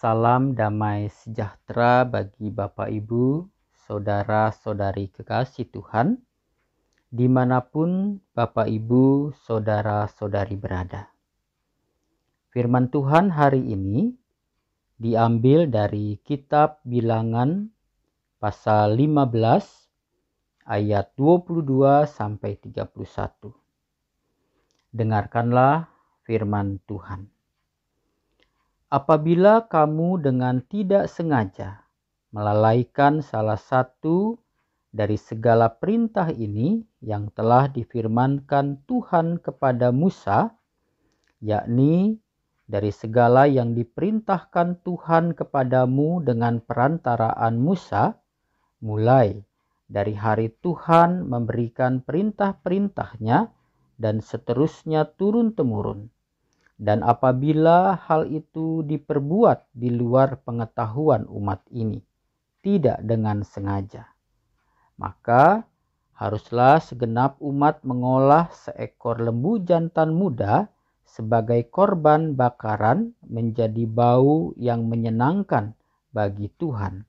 [0.00, 3.44] Salam damai sejahtera bagi Bapak Ibu,
[3.84, 6.24] Saudara-saudari kekasih Tuhan,
[7.12, 11.12] di mana pun Bapak Ibu, Saudara-saudari berada.
[12.48, 14.16] Firman Tuhan hari ini
[14.96, 17.68] diambil dari kitab bilangan
[18.40, 22.88] pasal 15 ayat 22 sampai 31.
[24.96, 25.92] Dengarkanlah
[26.24, 27.28] firman Tuhan.
[28.90, 31.86] Apabila kamu dengan tidak sengaja
[32.34, 34.34] melalaikan salah satu
[34.90, 40.50] dari segala perintah ini yang telah difirmankan Tuhan kepada Musa,
[41.38, 42.18] yakni
[42.66, 48.18] dari segala yang diperintahkan Tuhan kepadamu dengan perantaraan Musa,
[48.82, 49.38] mulai
[49.86, 53.54] dari hari Tuhan memberikan perintah-perintahnya
[54.02, 56.10] dan seterusnya turun-temurun
[56.80, 62.00] dan apabila hal itu diperbuat di luar pengetahuan umat ini,
[62.64, 64.08] tidak dengan sengaja,
[64.96, 65.68] maka
[66.16, 70.72] haruslah segenap umat mengolah seekor lembu jantan muda
[71.04, 75.76] sebagai korban bakaran menjadi bau yang menyenangkan
[76.16, 77.04] bagi Tuhan,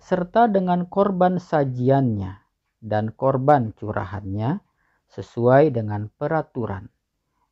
[0.00, 2.40] serta dengan korban sajiannya
[2.80, 4.64] dan korban curahannya
[5.12, 6.88] sesuai dengan peraturan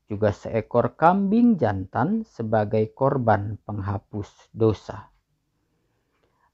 [0.06, 5.10] juga seekor kambing jantan sebagai korban penghapus dosa.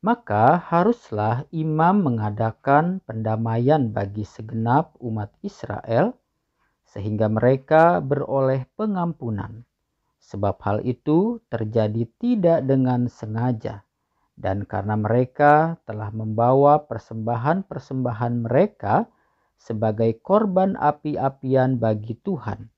[0.02, 6.16] Maka haruslah imam mengadakan pendamaian bagi segenap umat Israel
[6.88, 9.62] sehingga mereka beroleh pengampunan.
[10.18, 13.84] Sebab hal itu terjadi tidak dengan sengaja
[14.34, 19.06] dan karena mereka telah membawa persembahan-persembahan mereka
[19.60, 22.71] sebagai korban api-apian bagi Tuhan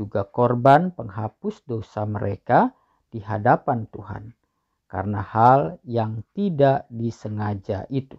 [0.00, 2.72] juga korban penghapus dosa mereka
[3.12, 4.32] di hadapan Tuhan
[4.88, 8.16] karena hal yang tidak disengaja itu.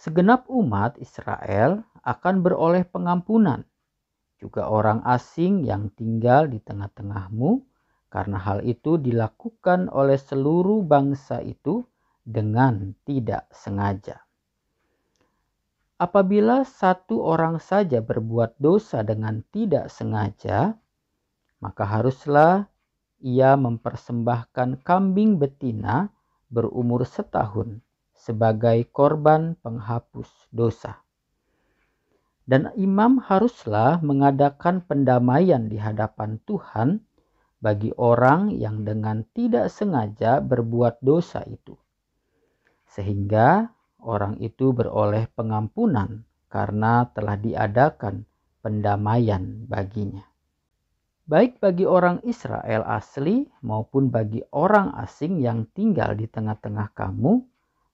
[0.00, 3.62] Segenap umat Israel akan beroleh pengampunan,
[4.40, 7.62] juga orang asing yang tinggal di tengah-tengahmu,
[8.10, 11.86] karena hal itu dilakukan oleh seluruh bangsa itu
[12.26, 14.26] dengan tidak sengaja.
[16.02, 20.74] Apabila satu orang saja berbuat dosa dengan tidak sengaja,
[21.62, 22.66] maka haruslah
[23.22, 26.10] ia mempersembahkan kambing betina
[26.50, 27.78] berumur setahun
[28.18, 30.98] sebagai korban penghapus dosa.
[32.50, 36.98] Dan imam haruslah mengadakan pendamaian di hadapan Tuhan
[37.62, 41.78] bagi orang yang dengan tidak sengaja berbuat dosa itu.
[42.90, 43.70] Sehingga
[44.02, 48.26] orang itu beroleh pengampunan karena telah diadakan
[48.60, 50.26] pendamaian baginya.
[51.22, 57.40] Baik bagi orang Israel asli maupun bagi orang asing yang tinggal di tengah-tengah kamu,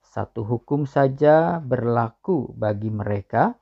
[0.00, 3.54] satu hukum saja berlaku bagi mereka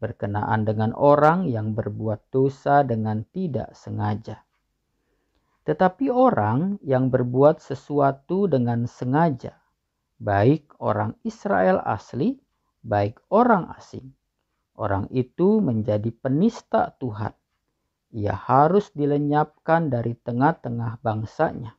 [0.00, 4.40] berkenaan dengan orang yang berbuat dosa dengan tidak sengaja.
[5.68, 9.59] Tetapi orang yang berbuat sesuatu dengan sengaja
[10.20, 12.36] baik orang Israel asli,
[12.84, 14.12] baik orang asing.
[14.76, 17.32] Orang itu menjadi penista Tuhan.
[18.16, 21.76] Ia harus dilenyapkan dari tengah-tengah bangsanya.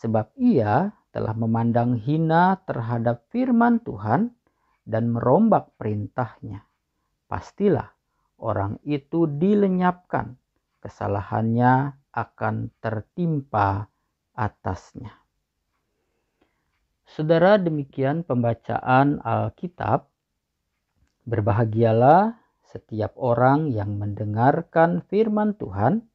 [0.00, 4.32] Sebab ia telah memandang hina terhadap firman Tuhan
[4.88, 6.64] dan merombak perintahnya.
[7.28, 7.92] Pastilah
[8.40, 10.34] orang itu dilenyapkan,
[10.80, 13.86] kesalahannya akan tertimpa
[14.34, 15.19] atasnya.
[17.10, 20.06] Saudara, demikian pembacaan Alkitab.
[21.26, 22.38] Berbahagialah
[22.70, 26.06] setiap orang yang mendengarkan firman Tuhan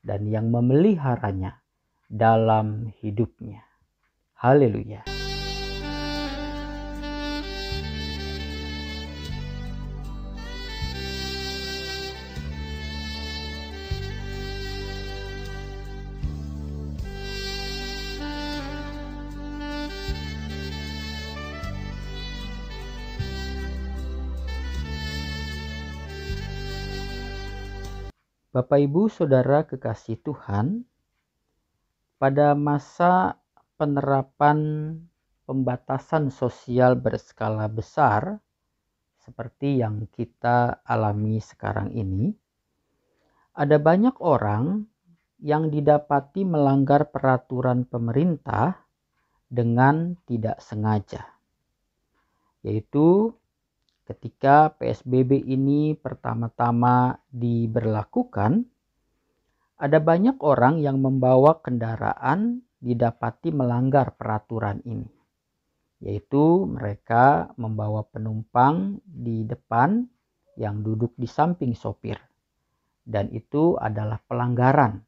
[0.00, 1.60] dan yang memeliharanya
[2.08, 3.68] dalam hidupnya.
[4.40, 5.19] Haleluya!
[28.50, 30.82] Bapak Ibu Saudara kekasih Tuhan,
[32.18, 33.38] pada masa
[33.78, 34.58] penerapan
[35.46, 38.42] pembatasan sosial berskala besar
[39.22, 42.34] seperti yang kita alami sekarang ini,
[43.54, 44.82] ada banyak orang
[45.38, 48.82] yang didapati melanggar peraturan pemerintah
[49.46, 51.22] dengan tidak sengaja,
[52.66, 53.30] yaitu
[54.10, 58.66] ketika PSBB ini pertama-tama diberlakukan,
[59.78, 65.06] ada banyak orang yang membawa kendaraan didapati melanggar peraturan ini,
[66.02, 70.02] yaitu mereka membawa penumpang di depan
[70.58, 72.18] yang duduk di samping sopir,
[73.06, 74.98] dan itu adalah pelanggaran,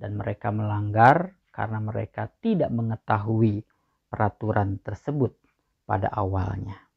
[0.00, 3.60] dan mereka melanggar karena mereka tidak mengetahui
[4.08, 5.36] peraturan tersebut
[5.84, 6.89] pada awalnya.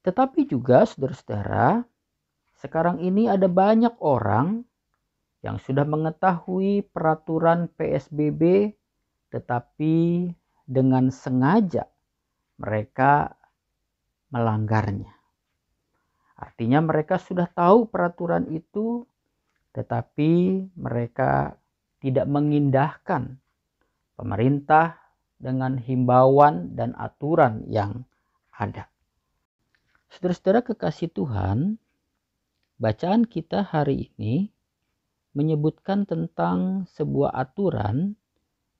[0.00, 1.84] Tetapi juga saudara-saudara,
[2.60, 4.64] sekarang ini ada banyak orang
[5.40, 8.72] yang sudah mengetahui peraturan PSBB
[9.32, 10.28] tetapi
[10.68, 11.88] dengan sengaja
[12.60, 13.32] mereka
[14.28, 15.16] melanggarnya.
[16.36, 19.04] Artinya mereka sudah tahu peraturan itu
[19.72, 21.56] tetapi mereka
[22.00, 23.40] tidak mengindahkan
[24.16, 25.00] pemerintah
[25.40, 28.04] dengan himbauan dan aturan yang
[28.52, 28.88] ada.
[30.10, 31.78] Saudara-saudara kekasih Tuhan,
[32.82, 34.50] bacaan kita hari ini
[35.38, 38.18] menyebutkan tentang sebuah aturan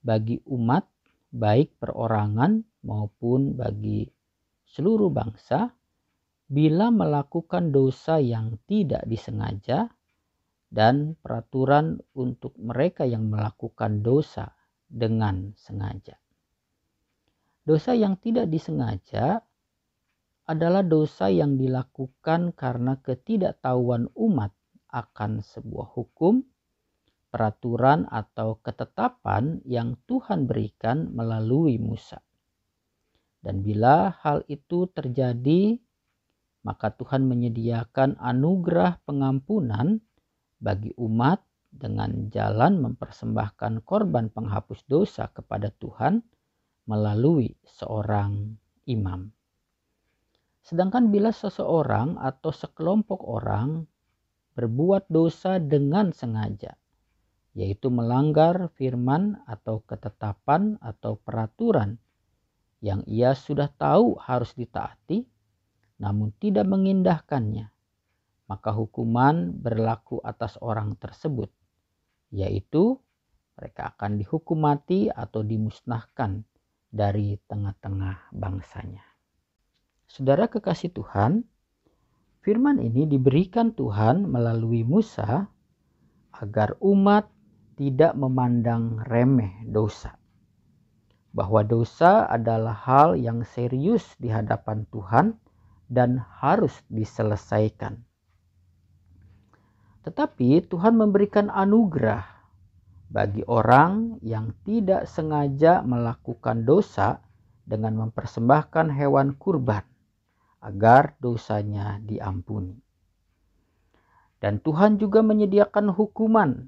[0.02, 0.90] bagi umat
[1.30, 4.10] baik perorangan maupun bagi
[4.66, 5.70] seluruh bangsa
[6.50, 9.86] bila melakukan dosa yang tidak disengaja
[10.66, 14.50] dan peraturan untuk mereka yang melakukan dosa
[14.90, 16.18] dengan sengaja.
[17.62, 19.46] Dosa yang tidak disengaja
[20.50, 24.50] adalah dosa yang dilakukan karena ketidaktahuan umat
[24.90, 26.42] akan sebuah hukum,
[27.30, 32.18] peraturan, atau ketetapan yang Tuhan berikan melalui Musa.
[33.38, 35.78] Dan bila hal itu terjadi,
[36.66, 40.02] maka Tuhan menyediakan anugerah pengampunan
[40.58, 46.26] bagi umat dengan jalan mempersembahkan korban penghapus dosa kepada Tuhan
[46.90, 48.58] melalui seorang
[48.90, 49.39] imam.
[50.70, 53.90] Sedangkan bila seseorang atau sekelompok orang
[54.54, 56.78] berbuat dosa dengan sengaja,
[57.58, 61.98] yaitu melanggar firman atau ketetapan atau peraturan
[62.78, 65.26] yang ia sudah tahu harus ditaati,
[65.98, 67.66] namun tidak mengindahkannya,
[68.46, 71.50] maka hukuman berlaku atas orang tersebut,
[72.30, 72.94] yaitu
[73.58, 76.46] mereka akan dihukum mati atau dimusnahkan
[76.94, 79.09] dari tengah-tengah bangsanya.
[80.10, 81.46] Saudara kekasih Tuhan,
[82.42, 85.46] firman ini diberikan Tuhan melalui Musa
[86.34, 87.30] agar umat
[87.78, 90.18] tidak memandang remeh dosa.
[91.30, 95.38] Bahwa dosa adalah hal yang serius di hadapan Tuhan
[95.86, 98.02] dan harus diselesaikan.
[100.02, 102.26] Tetapi Tuhan memberikan anugerah
[103.14, 107.22] bagi orang yang tidak sengaja melakukan dosa
[107.62, 109.86] dengan mempersembahkan hewan kurban
[110.60, 112.76] agar dosanya diampuni.
[114.40, 116.64] Dan Tuhan juga menyediakan hukuman,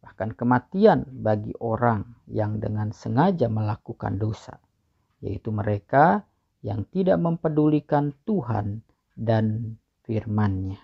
[0.00, 4.56] bahkan kematian bagi orang yang dengan sengaja melakukan dosa,
[5.20, 6.24] yaitu mereka
[6.64, 8.80] yang tidak mempedulikan Tuhan
[9.16, 9.76] dan
[10.08, 10.80] firman-Nya.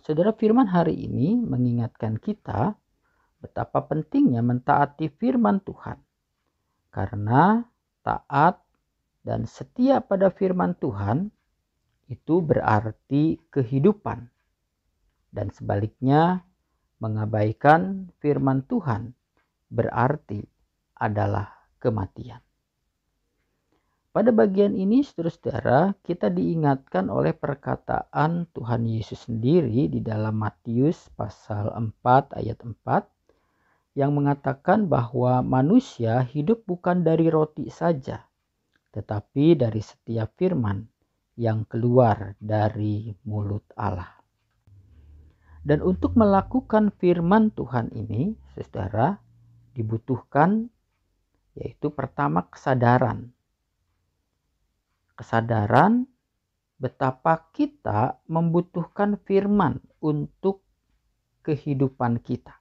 [0.00, 2.78] Saudara firman hari ini mengingatkan kita
[3.42, 5.98] betapa pentingnya mentaati firman Tuhan.
[6.94, 7.60] Karena
[8.00, 8.62] taat
[9.26, 11.34] dan setia pada firman Tuhan
[12.06, 14.30] itu berarti kehidupan.
[15.34, 16.46] Dan sebaliknya
[17.02, 19.10] mengabaikan firman Tuhan
[19.66, 20.46] berarti
[20.94, 21.50] adalah
[21.82, 22.38] kematian.
[24.14, 31.68] Pada bagian ini saudara-saudara kita diingatkan oleh perkataan Tuhan Yesus sendiri di dalam Matius pasal
[31.74, 38.24] 4 ayat 4 yang mengatakan bahwa manusia hidup bukan dari roti saja
[38.96, 40.80] tetapi dari setiap firman
[41.36, 44.08] yang keluar dari mulut Allah.
[45.60, 49.20] Dan untuk melakukan firman Tuhan ini, saudara,
[49.76, 50.72] dibutuhkan
[51.52, 53.36] yaitu pertama kesadaran.
[55.12, 56.08] Kesadaran
[56.80, 60.64] betapa kita membutuhkan firman untuk
[61.44, 62.56] kehidupan kita.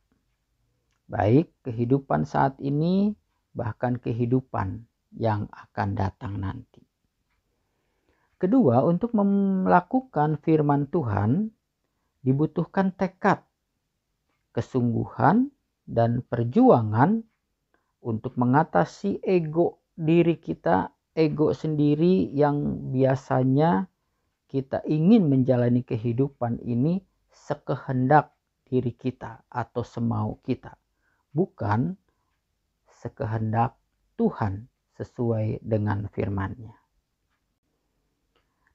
[1.07, 3.15] Baik kehidupan saat ini,
[3.55, 6.83] bahkan kehidupan yang akan datang nanti.
[8.35, 11.49] Kedua, untuk melakukan firman Tuhan
[12.19, 13.39] dibutuhkan tekad,
[14.51, 15.55] kesungguhan,
[15.85, 17.23] dan perjuangan
[18.03, 23.87] untuk mengatasi ego diri kita, ego sendiri yang biasanya
[24.51, 26.99] kita ingin menjalani kehidupan ini
[27.31, 30.75] sekehendak diri kita atau semau kita,
[31.31, 31.95] bukan
[32.89, 33.77] sekehendak
[34.17, 36.75] Tuhan sesuai dengan firman-Nya.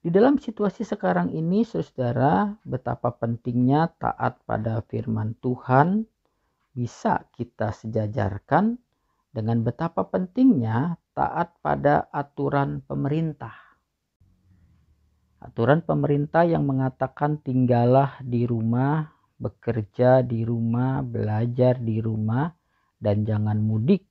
[0.01, 6.09] Di dalam situasi sekarang ini, saudara, betapa pentingnya taat pada firman Tuhan
[6.73, 8.81] bisa kita sejajarkan
[9.29, 13.53] dengan betapa pentingnya taat pada aturan pemerintah.
[15.41, 19.09] Aturan pemerintah yang mengatakan tinggallah di rumah,
[19.41, 22.49] bekerja di rumah, belajar di rumah,
[23.01, 24.05] dan jangan mudik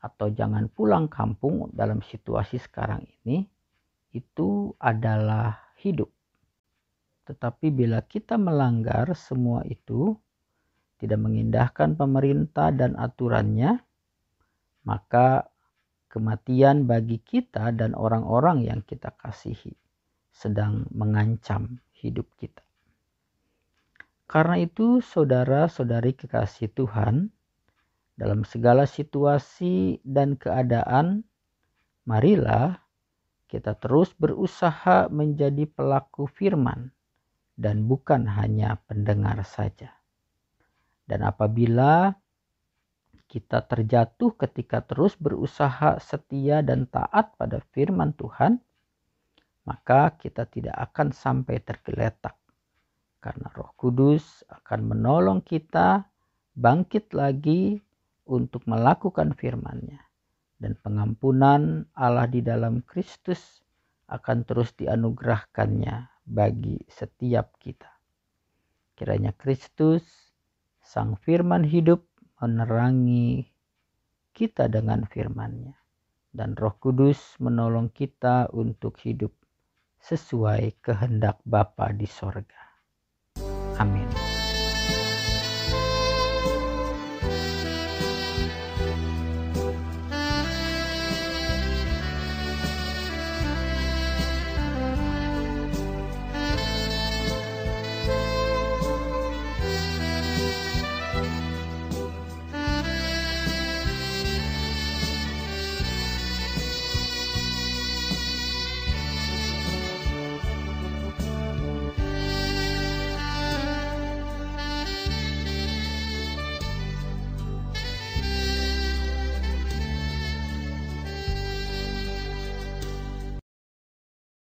[0.00, 3.44] atau jangan pulang kampung dalam situasi sekarang ini
[4.16, 6.10] itu adalah hidup.
[7.28, 10.18] Tetapi bila kita melanggar semua itu,
[10.98, 13.78] tidak mengindahkan pemerintah dan aturannya,
[14.82, 15.46] maka
[16.10, 19.72] kematian bagi kita dan orang-orang yang kita kasihi
[20.34, 22.64] sedang mengancam hidup kita.
[24.26, 27.30] Karena itu, saudara-saudari kekasih Tuhan,
[28.20, 31.24] dalam segala situasi dan keadaan,
[32.04, 32.76] marilah
[33.48, 36.92] kita terus berusaha menjadi pelaku firman
[37.56, 39.96] dan bukan hanya pendengar saja.
[41.08, 42.12] Dan apabila
[43.24, 48.60] kita terjatuh ketika terus berusaha setia dan taat pada firman Tuhan,
[49.64, 52.36] maka kita tidak akan sampai tergeletak.
[53.16, 56.04] Karena Roh Kudus akan menolong kita
[56.52, 57.80] bangkit lagi
[58.30, 59.98] untuk melakukan firman-Nya
[60.62, 63.64] dan pengampunan Allah di dalam Kristus
[64.06, 67.90] akan terus dianugerahkannya bagi setiap kita.
[68.94, 70.04] Kiranya Kristus,
[70.78, 72.06] Sang Firman hidup,
[72.38, 73.48] menerangi
[74.36, 75.74] kita dengan firman-Nya.
[76.30, 79.34] Dan roh kudus menolong kita untuk hidup
[79.98, 82.70] sesuai kehendak Bapa di sorga.
[83.82, 84.29] Amin.